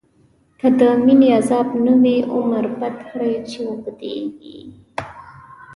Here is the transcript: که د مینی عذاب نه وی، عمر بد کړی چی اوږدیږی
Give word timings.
که 0.59 0.67
د 0.79 0.81
مینی 1.05 1.29
عذاب 1.39 1.67
نه 1.85 1.93
وی، 2.01 2.17
عمر 2.35 2.65
بد 2.81 2.95
کړی 3.09 3.33
چی 3.49 3.57
اوږدیږی 3.67 4.59